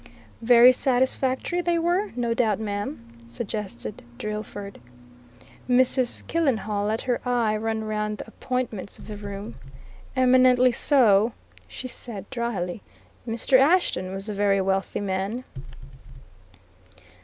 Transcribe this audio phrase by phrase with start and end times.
[0.41, 4.79] "Very satisfactory they were, no doubt, ma'am?" suggested Drillford.
[5.69, 6.25] Mrs.
[6.25, 9.59] Killenhall let her eye run round the appointments of the room.
[10.15, 11.33] "Eminently so,"
[11.67, 12.81] she said dryly.
[13.27, 13.59] "Mr.
[13.59, 15.43] Ashton was a very wealthy man."